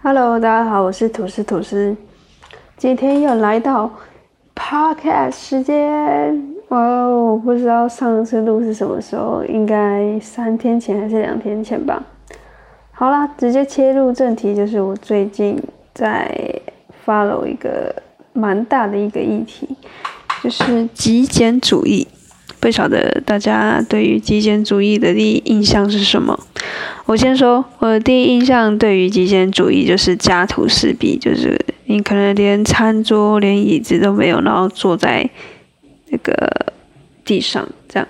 [0.00, 1.96] Hello，大家好，我是吐司吐司，
[2.76, 3.90] 今天又来到
[4.54, 6.54] Podcast 时间。
[6.68, 12.00] 哇哦，我不知道上次录是什么时候，应该三天前还是两天前吧。
[12.92, 15.60] 好啦，直接切入正题，就是我最近
[15.92, 16.30] 在
[17.04, 17.92] follow 一个
[18.32, 19.68] 蛮大的一个议题，
[20.44, 22.06] 就是极简主义。
[22.60, 26.38] 不晓得大家对于极简主义的第一印象是什么？
[27.06, 35.28] 我先说，我的第一印象对于极简主义就是家徒四壁，就是你可能连餐桌、连椅子都没有，然后坐在
[36.08, 36.34] 那个
[37.24, 38.08] 地上这样。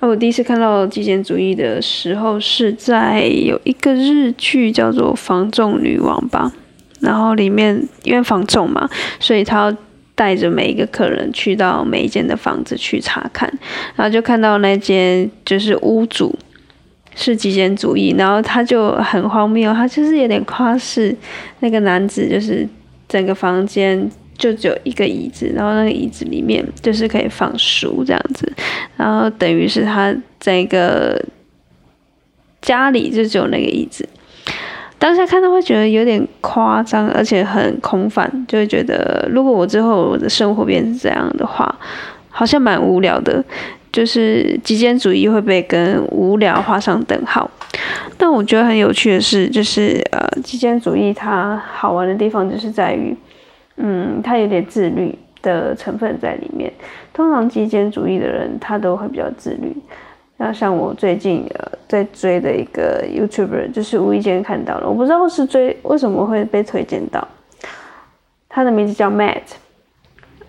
[0.00, 6.52] 那我第一次看到极简主义的时候是在有一个日剧叫做《房仲女王》吧，
[7.00, 8.90] 然后里面因为房仲嘛，
[9.20, 9.74] 所以他。
[10.16, 13.48] 带着每一个客人去到每一间的房子去查看，
[13.94, 16.34] 然后就看到那间就是屋主
[17.14, 21.14] 是极简主义，然后他就很荒谬，他就是有点夸饰
[21.60, 22.66] 那个男子，就是
[23.06, 28.50] 整个房间就只有一个椅子，然后那个椅子里面就是可以放书这样子，
[28.96, 31.22] 然后等于是他整个
[32.62, 34.08] 家里就只有那个椅子。
[34.98, 41.74] 当下看到会觉得有点夸张，而且很空泛，就会觉得如果我之后我的生活变成这样的话，
[42.30, 43.44] 好像蛮无聊的。
[43.92, 47.50] 就是极简主义会被跟无聊画上等号。
[48.18, 53.16] 但我觉得很有趣的是，就是呃，极简主义它好玩的地方就是在于，
[53.76, 56.70] 嗯，它有点自律的成分在里面。
[57.14, 59.74] 通常极简主义的人他都会比较自律。
[60.36, 61.46] 那像我最近
[61.88, 67.26] 在追的一个 YouTuber，就是无意间看到了，我不知道是追为什么会被推荐到。
[68.48, 69.42] 他的名字叫 Matt，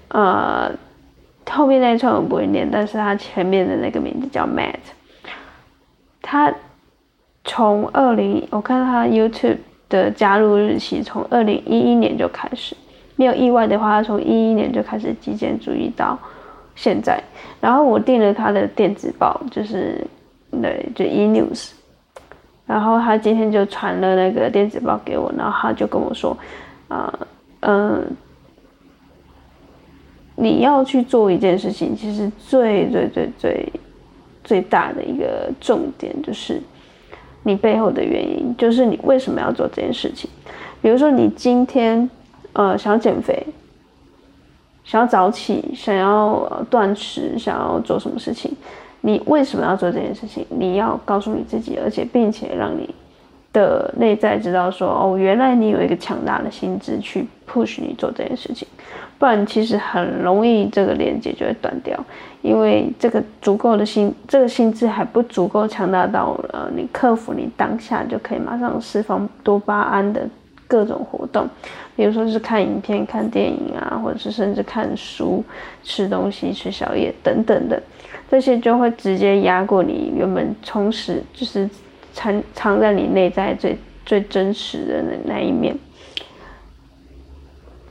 [0.10, 0.72] 呃，
[1.50, 4.76] 后面那一串我不会念，但是他前面的那个名字叫 Matt。
[6.22, 6.54] 他
[7.44, 9.58] 从二零，我看他 YouTube
[9.90, 12.76] 的加入日期从二零一一年就开始，
[13.16, 16.18] 没有意外的话，他从一一年就开始极简主义到。
[16.80, 17.20] 现在，
[17.60, 20.00] 然后我订了他的电子报，就是
[20.62, 21.72] 对，就 e news，
[22.66, 26.38] 然后他今天就传了那个电子报给我，然后他就跟我说，
[26.88, 27.28] 啊，
[27.62, 28.06] 嗯，
[30.36, 33.74] 你要去做一件事情，其实最最最最
[34.44, 36.62] 最大的一个重点就是
[37.44, 40.30] 你背后的原因，就是你为什么要做这件事情。
[40.82, 42.10] 比如说你今天
[42.54, 43.46] 呃想减肥。
[44.84, 48.50] 想要早起，想要断食，想要做什么事情？
[49.02, 50.46] 你为什么要做这件事情？
[50.50, 52.94] 你要告诉你自己，而且并且让你
[53.54, 58.68] 的内在知道说，哦，原来你有一个强大的心智去 push 你做这件事情，
[59.18, 61.98] 不然其实很容易这个连接就会断掉，
[62.42, 70.28] 因为这个足够的心，这个心智还不足够强大到呃，你克服你当下就可以马上释放多巴胺的。
[70.70, 71.48] 各种活动，
[71.96, 75.42] 比如说是看影片、看电影啊，或者是甚至看书、
[75.82, 77.82] 吃东西、吃宵夜等等的，
[78.30, 81.70] 这些就会直接压过你原本充实，就是
[82.14, 85.76] 藏藏在你内在最最真实的那那一面。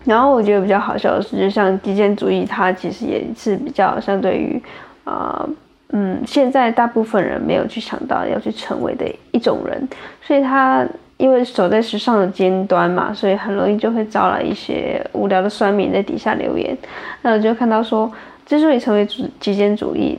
[0.04, 4.62] 然后我觉得比较好笑的是，就像极简主义，它其实也是比较相对于
[5.04, 5.48] 啊，
[5.90, 9.88] 嗯，现在大部分人没有去想到要去成为的一种人，
[10.22, 10.86] 所以他。
[11.18, 16.76] 因为走在时尚的尖端嘛，所以很容易就会招来一些无聊的酸民在底下留言。
[17.22, 18.12] 那我就看到说，
[18.44, 19.08] 之所以成为
[19.40, 20.18] 极简主义，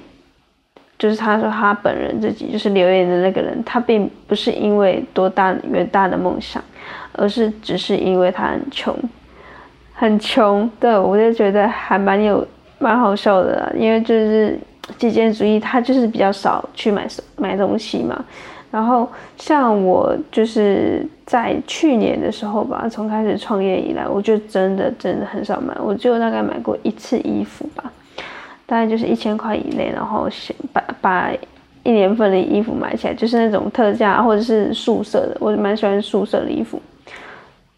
[0.99, 6.63] 就是他说他本人自己就是留言的那个人，他并不是因为多大远大的梦想，
[7.13, 8.95] 而是只是因为他很穷，
[9.93, 10.69] 很穷。
[10.79, 12.45] 对我就觉得还蛮有
[12.79, 14.57] 蛮好笑的，因为就是
[14.97, 18.25] 极简主义，他就是比较少去买买东西嘛。
[18.69, 27.91] 然后像我就是在去年的时候吧，从开始创业以来，我就真的真的很少买，我就大概买过一次衣服吧，
[28.67, 30.29] 大概就是一千块以内，然后
[30.71, 31.31] 把把
[31.81, 36.79] 一年份的衣服买起来，就是那种特价或者是素色的，我蛮喜欢素色的衣服。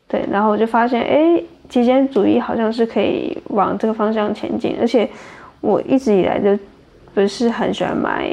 [0.08, 5.08] 对，然后我就发现，哎，极简主义好像是可以往这个方向前进，而且
[5.62, 6.58] 我一直以来就
[7.13, 8.30] 不是很喜欢买。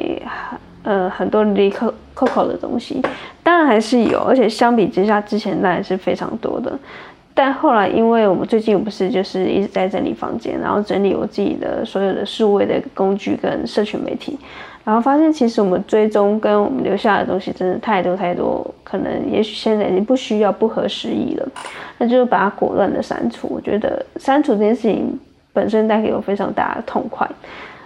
[0.83, 3.03] 呃，很多离可 Coco 的东西，
[3.43, 6.79] 当然还是有，而且相比之下，之前那也是非常多的。
[7.37, 14.39] 但后来，因为我们最近不是就是一直在整理房间，然后整理我自己的所有的数位的工具跟社群媒体，
[14.85, 21.47] 然后发现其实我们追踪跟我们留下的东西真的太多太多，可能也许现在已经不需要不合时宜了，
[21.99, 23.47] 那就是把它果断的删除。
[23.51, 25.21] 我觉得删除这件事情
[25.53, 27.29] 本身带给我非常大的痛快。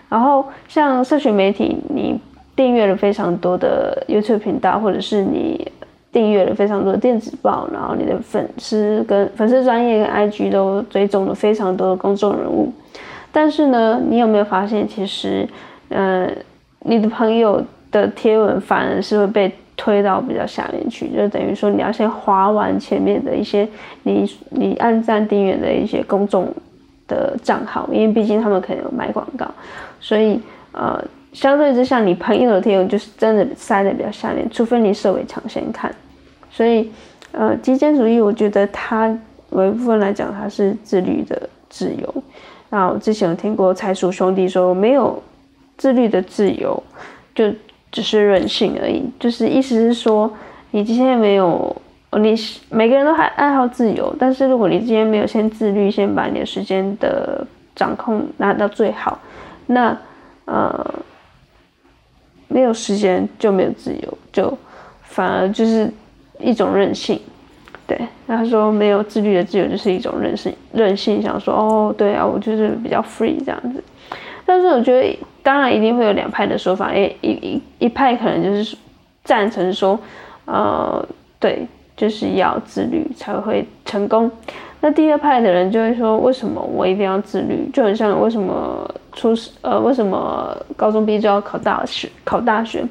[0.09, 2.21] 然后像社群媒体，你。
[2.57, 5.67] 订阅了非常多的 YouTube 频道，或者是你
[6.13, 12.73] 订阅了非常多的电子报，然后你的粉丝跟粉丝专业跟 IG 都追踪了非常多的公众人物。
[13.33, 15.49] 但是呢，你有没有发现，其实，
[15.89, 16.29] 呃，
[16.81, 23.67] 你的朋友的贴文反而是会被推到比较下面去，就等于说你要先划完前面的一些
[24.03, 26.53] 你你按赞订阅的一些公众
[27.07, 29.47] 的账号，因为毕竟他们可能有买广告，
[30.01, 30.41] 所以
[30.73, 31.01] 呃，
[31.33, 35.95] 相对之下，你朋友的贴文就是真的塞在比较下面，除非你设为抢先看。
[36.51, 36.91] 所以，
[37.33, 39.17] 呃，极简主义，我觉得它
[39.51, 42.23] 某一部分来讲，它是自律的自由。
[42.71, 45.23] 那我之前有听过财叔兄弟说，没有
[45.77, 46.83] 自律的自由，
[47.35, 47.53] 就
[47.93, 49.09] 只是任性而已。
[49.19, 50.33] 就是意思是说，
[50.73, 51.75] 你今天没有，
[52.13, 52.35] 你
[52.69, 57.47] 每个人都还爱好自由，但是如果你今天没有先自律，先把你的时间的
[57.77, 59.19] 掌控拿到最好，
[59.67, 59.97] 那
[60.45, 60.95] 呃，
[62.51, 64.53] 没有时间就没有自由，就
[65.03, 65.89] 反而就是
[66.41, 67.19] 一种任性。
[67.87, 73.83] 对，他说没有自律的自由就是一种任性，任性想说哦，对啊，我就是比较 free 这样子。
[74.45, 78.77] 但是我觉得，当然一定会有两派的说法，一一一一派可能就是
[79.23, 79.99] 赞成说，
[80.45, 81.05] 呃，
[81.39, 84.31] 对，就是要自律才会成功。
[84.81, 87.69] 那第二派的人就会说，为什么我一定要自律？
[87.73, 88.89] 就很像为什么
[89.21, 92.09] 初呃，为什么高中毕业就要考大学？
[92.25, 92.83] 考大学？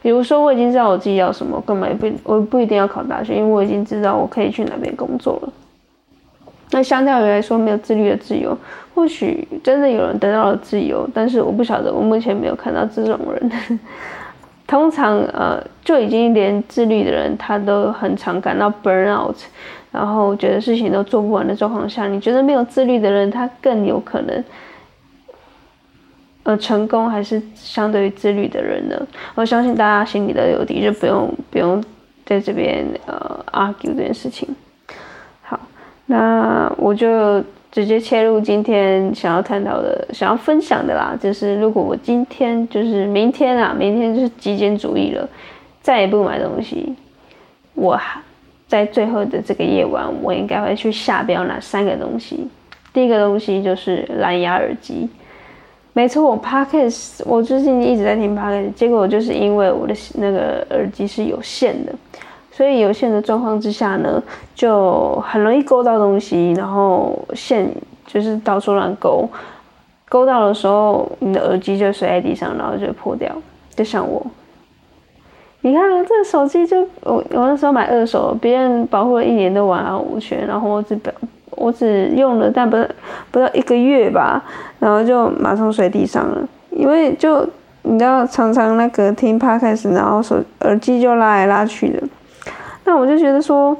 [0.00, 5.52] 比如说，我已经知道我自己要什么，根本也不我不一定要考大学，因为我已经知道我可以去哪边工作了。
[6.70, 8.56] 那相较于来说，没有自律的自由，
[8.94, 13.80] 或许真的有人得到了自由，但是我不晓得，我目前没有看到这种人。
[14.66, 19.36] 通常，呃，就已经连自律的人，他都很常感到 burn out，
[19.92, 24.44] 然后觉得事情都做不完的状况下，你觉得没有自律的人，他更有可能。
[26.44, 29.06] 呃，成功还是相对于自律的人呢？
[29.34, 31.82] 我相信大家心里都有底，就不用不用
[32.26, 34.46] 在这边呃 argue 这件事情。
[35.40, 35.58] 好，
[36.04, 37.42] 那我就
[37.72, 41.16] 直接切入今天想要探讨的、想要分享的啦。
[41.18, 45.26] 就是如果我今天就是明天啊，明天就是极简主义了，
[45.80, 46.94] 再也不买东西，
[47.72, 47.98] 我
[48.68, 52.46] 在最后的这个夜晚，我应该会去下标哪三个东西？
[52.92, 55.08] 第一个东西就是蓝牙耳机。
[55.96, 61.92] 没错，我 podcast 我最近一直在听 podcast，结果就是因为我的那个耳机是有线的，
[62.50, 64.20] 所以有线的状况之下呢，
[64.56, 67.70] 就很容易勾到东西，然后线
[68.08, 69.28] 就是到处乱勾，
[70.08, 73.30] 勾到的时候，你的耳机就摔在地上，然后就破掉。
[73.76, 74.20] 就像我，
[75.60, 81.14] 你看这个手机就我我那时候买二手，别人保护了一年都完好无缺，然后我只表。
[81.56, 82.76] 我只用了，但不
[83.30, 84.42] 不到一个月吧，
[84.78, 86.48] 然后就马上摔地上了。
[86.70, 87.48] 因为就
[87.82, 92.02] 你知道，常常那个听 p 开始然后手耳机就拉来拉去的。
[92.84, 93.76] 那我就觉得说，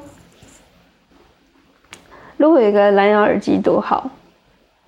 [2.36, 4.10] 如果有个蓝牙耳机多好，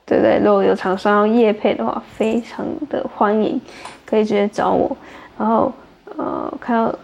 [0.04, 0.38] 对不对？
[0.44, 3.60] 如果有厂商要夜配的话，非常的欢迎，
[4.04, 4.96] 可以直接找我。
[5.38, 5.72] 然后
[6.16, 6.94] 呃，看到。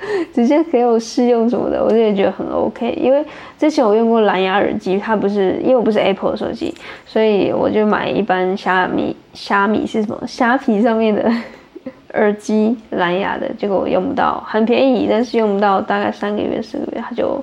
[0.32, 2.92] 直接给我试用什么的，我也觉得很 OK。
[2.92, 3.22] 因为
[3.58, 6.74] 之前我用过蓝牙耳机，它不是因为我不是 Apple 手机，
[7.04, 11.30] 所以我就买一般虾米虾米是什么虾皮上面的
[12.14, 17.42] 耳机蓝牙的，结果我用不到，很便宜，但是用不到大概三个月四个月，它就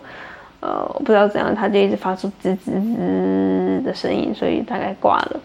[0.60, 5.40] 呃不知道怎样，它就一直发出滋滋滋的声音，所以大概挂了。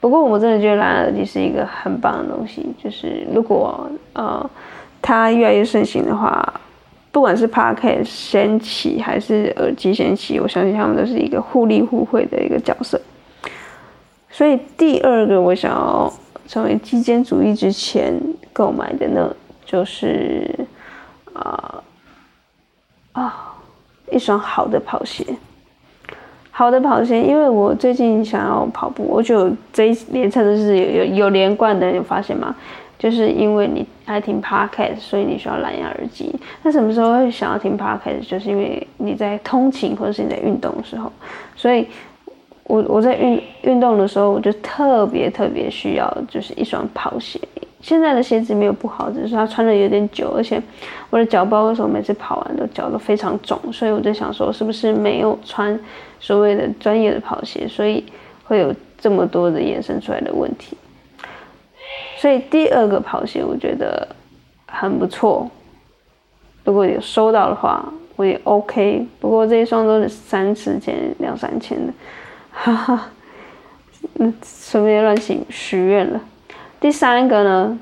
[0.00, 4.48] 不过我真的觉得蓝牙耳机是一个很棒的东西，就是如果呃。
[5.06, 6.60] 它越来越盛行的话，
[7.12, 12.98] 不管是 Podcast 先起还是耳机先起，我相信他们都是一个互利互惠的一个角色。
[14.30, 16.10] 所以第二个我想要
[16.48, 18.18] 成为极简主义之前
[18.50, 20.50] 购买的呢，就是
[21.34, 21.84] 啊
[23.12, 23.54] 啊
[24.10, 25.22] 一双好的跑鞋。
[26.56, 32.54] 好的跑鞋，因为我最近想要跑步，我就这一连串都是有有有连贯的，有发现吗？
[32.96, 36.32] 就是因为你爱听 podcast，所以你需要蓝牙耳机。
[36.62, 38.20] 那什么时候会想要听 podcast？
[38.28, 41.10] 就是因为你在通勤或者是你在运动的时候。
[41.56, 41.88] 所以，
[42.62, 47.40] 我我在运运动的时候，我就特别特别需要就是一双跑鞋。
[47.84, 50.58] 现在的鞋子没有不好，只是它穿的有点久，而且
[51.10, 53.60] 我的脚包为什么每次跑完都脚都非常肿？
[53.70, 55.78] 所以我就想说，是不是没有穿
[56.18, 58.02] 所谓的专业的跑鞋，所以
[58.44, 60.78] 会有这么多的衍生出来的问题？
[62.16, 64.08] 所以第二个跑鞋我觉得
[64.66, 65.46] 很不错，
[66.64, 67.84] 如果有收到的话，
[68.16, 69.06] 我也 OK。
[69.20, 71.92] 不过这一双都是三四千、两三千的，
[72.50, 73.10] 哈哈，
[74.14, 76.18] 嗯，顺便乱许许愿了。
[76.84, 77.78] 第三个呢，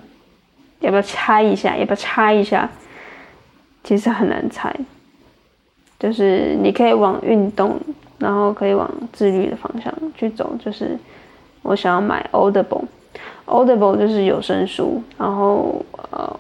[0.79, 1.77] 要不要猜一下？
[1.77, 2.71] 要不要猜一下？
[3.83, 4.73] 其实很难猜。
[5.99, 7.81] 就是你可以往运动，
[8.19, 10.55] 然后可以往自律的方向去走。
[10.65, 10.97] 就是
[11.63, 16.39] 我想要买 Audible，Audible 就是有声书，然后呃，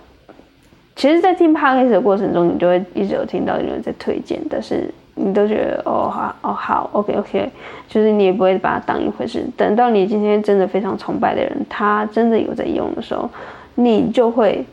[0.94, 4.88] 其实，在听 podcast 的过程中，你就会一直有听到有人在推荐，但是
[5.22, 7.50] 你都觉得哦好哦好，OK OK，
[7.88, 9.44] 就是你也不会把它当一回事。
[9.56, 13.28] 等到你今天真的非常崇拜的人，他真的有在用的时候，
[13.76, 14.64] 你就会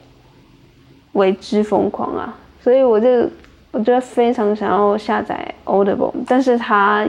[1.14, 2.36] 为之疯狂啊！
[2.62, 3.30] 所以我就。
[3.72, 7.08] 我觉得非常想要下载 Audible，但是它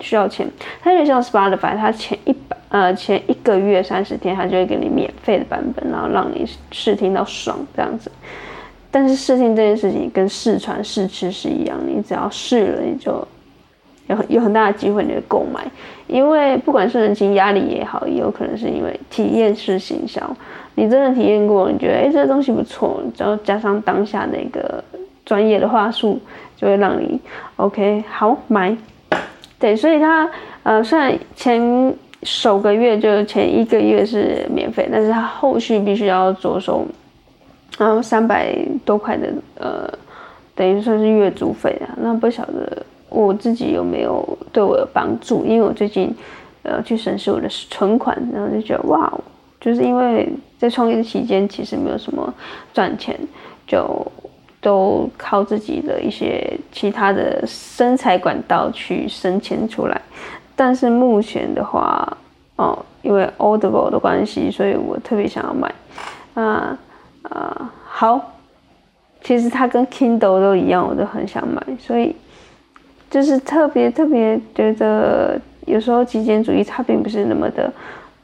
[0.00, 0.46] 需要钱。
[0.82, 8.12] 它有点像 Spotify，它前一百呃前一个月三十天，它就会给你免费的版本，然后让你试听到爽这样子。
[8.94, 13.26] 但是试听这件事情跟试传试吃是一样，你只要试了，你就
[14.06, 15.66] 有很有很大的机会你会购买。
[16.06, 20.22] 因为不管是人情压力也好，也有可能是因为体验式行销。
[20.76, 24.84] 你真的体验过，你觉得哎这个东西不错，然后加上当下那个。
[25.26, 26.20] 专业的话术
[26.54, 27.18] 就会让你
[27.56, 28.76] OK 好买，
[29.58, 30.30] 对，所以它
[30.64, 36.86] 呃虽然前首个月就前一个月是免费，但是它后续必须要着手，
[37.78, 39.88] 然后三百多块的呃
[40.54, 46.14] 等于算是月租费啊，那不晓得我自己有没有对我有帮助，因为我最近
[46.62, 49.12] 呃去审视我的存款，然后就觉得哇，
[49.60, 50.28] 就是因为
[50.58, 52.32] 在创业的期间其实没有什么
[52.72, 53.18] 赚钱
[53.66, 53.84] 就。
[54.64, 60.00] 都靠自己的一些其他的生财管道去生钱出来，
[60.56, 62.16] 但是目前的话，
[62.56, 65.70] 哦，因为 Audible 的关系，所以我特别想要买。
[66.32, 66.78] 啊
[67.30, 68.32] 啊，好，
[69.22, 72.14] 其实它跟 Kindle 都一样，我都很想买，所以
[73.10, 77.72] 就是特别特别觉得有时候极简主义它并不是那么的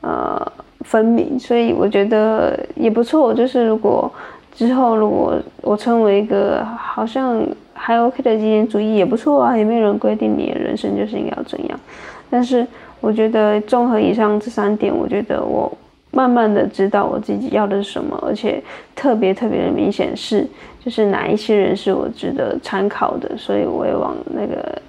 [0.01, 4.11] 呃分明，所以我觉得也不错，就是如果。
[4.53, 7.41] 之后，如果我成为一个好像
[7.73, 11.81] 还 OK 的极简主义也不错啊，也没有人规定你的人生就是应该要怎样。
[12.29, 12.67] 但是
[13.01, 15.73] 我觉得综合以上这三点，我觉得我
[16.11, 18.63] 慢慢的知道我自己要的是什么，而且
[18.95, 20.47] 特别特别的明显是，
[20.85, 24.83] 就是哪一些人是我值得参考的，所以我也往那个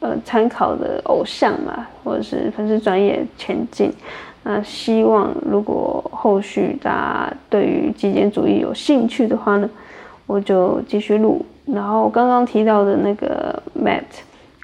[0.00, 3.92] 呃参考的偶像嘛，或者是粉丝专业前进。
[4.42, 9.68] 那希望如果后续大家对于极简主义有兴趣的话呢，
[10.26, 11.44] 我就继续录。
[11.64, 14.04] 然后刚刚提到的那个 mat，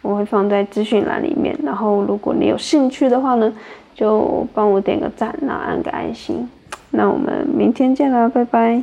[0.03, 1.57] 我会放在资讯栏里面。
[1.63, 3.53] 然后如果你有兴趣的话呢，
[3.95, 6.47] 就帮我点个赞，然后按个爱心。
[6.91, 8.83] 那我们明天见啦，拜拜。